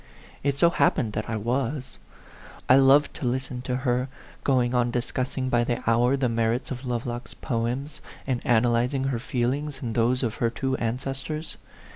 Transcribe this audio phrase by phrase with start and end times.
[0.41, 1.99] It so happened that I was.
[2.67, 4.09] I loved to listen to her,
[4.43, 9.79] going on discussing by the hour the merits of Lovelock's poems, and analyzing her feelings
[9.83, 11.55] and those of her two ancestors.